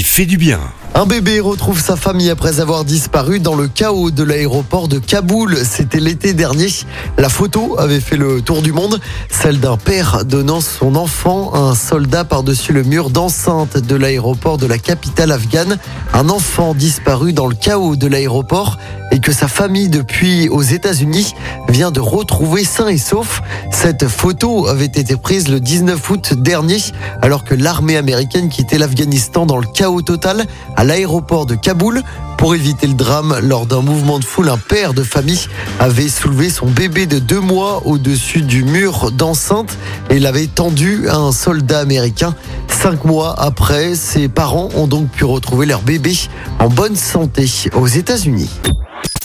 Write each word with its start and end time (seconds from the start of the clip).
fait 0.00 0.24
du 0.24 0.38
bien. 0.38 0.60
Un 0.94 1.06
bébé 1.06 1.40
retrouve 1.40 1.80
sa 1.80 1.96
famille 1.96 2.30
après 2.30 2.60
avoir 2.60 2.84
disparu 2.84 3.40
dans 3.40 3.54
le 3.54 3.66
chaos 3.66 4.10
de 4.10 4.22
l'aéroport 4.22 4.88
de 4.88 4.98
Kaboul. 4.98 5.56
C'était 5.64 6.00
l'été 6.00 6.34
dernier. 6.34 6.68
La 7.16 7.30
photo 7.30 7.78
avait 7.78 8.00
fait 8.00 8.16
le 8.16 8.42
tour 8.42 8.60
du 8.60 8.72
monde, 8.72 9.00
celle 9.30 9.58
d'un 9.58 9.78
père 9.78 10.24
donnant 10.26 10.60
son 10.60 10.94
enfant 10.94 11.52
à 11.54 11.58
un 11.58 11.74
soldat 11.74 12.24
par-dessus 12.24 12.74
le 12.74 12.82
mur 12.82 13.08
d'enceinte 13.08 13.78
de 13.78 13.96
l'aéroport 13.96 14.58
de 14.58 14.66
la 14.66 14.78
capitale 14.78 15.32
afghane. 15.32 15.78
Un 16.12 16.28
enfant 16.28 16.74
disparu 16.74 17.32
dans 17.32 17.46
le 17.46 17.54
chaos 17.54 17.96
de 17.96 18.06
l'aéroport 18.06 18.76
et 19.12 19.20
que 19.20 19.32
sa 19.32 19.48
famille 19.48 19.88
depuis 19.88 20.48
aux 20.50 20.62
États-Unis 20.62 21.34
vient 21.68 21.90
de 21.90 22.00
retrouver 22.00 22.64
sain 22.64 22.88
et 22.88 22.98
sauf. 22.98 23.42
Cette 23.70 24.08
photo 24.08 24.68
avait 24.68 24.84
été 24.84 25.16
prise 25.16 25.48
le 25.48 25.58
19 25.58 26.10
août 26.10 26.34
dernier 26.34 26.78
alors 27.22 27.44
que 27.44 27.54
l'armée 27.54 27.96
américaine 27.96 28.50
quittait 28.50 28.78
l'Afghanistan 28.78 29.46
dans 29.46 29.58
le 29.58 29.66
chaos 29.66 29.81
total 30.02 30.46
à 30.76 30.84
l'aéroport 30.84 31.46
de 31.46 31.54
Kaboul. 31.54 32.02
Pour 32.38 32.54
éviter 32.54 32.86
le 32.86 32.94
drame, 32.94 33.38
lors 33.42 33.66
d'un 33.66 33.82
mouvement 33.82 34.18
de 34.18 34.24
foule, 34.24 34.48
un 34.48 34.58
père 34.58 34.94
de 34.94 35.02
famille 35.02 35.46
avait 35.78 36.08
soulevé 36.08 36.50
son 36.50 36.66
bébé 36.66 37.06
de 37.06 37.18
deux 37.18 37.40
mois 37.40 37.86
au-dessus 37.86 38.42
du 38.42 38.64
mur 38.64 39.12
d'enceinte 39.12 39.76
et 40.10 40.18
l'avait 40.18 40.46
tendu 40.46 41.08
à 41.08 41.16
un 41.16 41.32
soldat 41.32 41.80
américain. 41.80 42.34
Cinq 42.68 43.04
mois 43.04 43.34
après, 43.38 43.94
ses 43.94 44.28
parents 44.28 44.70
ont 44.74 44.86
donc 44.86 45.08
pu 45.08 45.24
retrouver 45.24 45.66
leur 45.66 45.82
bébé 45.82 46.16
en 46.58 46.68
bonne 46.68 46.96
santé 46.96 47.48
aux 47.74 47.86
États-Unis. 47.86 48.50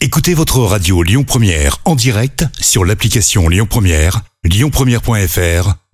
Écoutez 0.00 0.34
votre 0.34 0.58
radio 0.60 1.02
Lyon 1.02 1.24
Première 1.24 1.78
en 1.84 1.94
direct 1.94 2.44
sur 2.60 2.84
l'application 2.84 3.48
Lyon 3.48 3.66
Première, 3.68 4.22
lyonpremière.fr 4.44 5.81